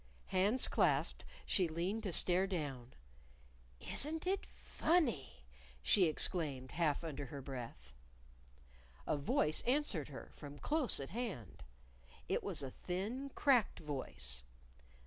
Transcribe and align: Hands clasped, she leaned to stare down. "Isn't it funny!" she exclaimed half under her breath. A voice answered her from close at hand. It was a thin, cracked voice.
Hands 0.29 0.67
clasped, 0.67 1.25
she 1.45 1.67
leaned 1.67 2.01
to 2.01 2.11
stare 2.11 2.47
down. 2.47 2.95
"Isn't 3.79 4.25
it 4.25 4.47
funny!" 4.63 5.45
she 5.83 6.05
exclaimed 6.05 6.71
half 6.71 7.03
under 7.03 7.27
her 7.27 7.39
breath. 7.39 7.93
A 9.05 9.15
voice 9.15 9.61
answered 9.61 10.07
her 10.07 10.31
from 10.33 10.57
close 10.57 10.99
at 10.99 11.11
hand. 11.11 11.61
It 12.27 12.41
was 12.41 12.63
a 12.63 12.71
thin, 12.71 13.29
cracked 13.35 13.77
voice. 13.77 14.41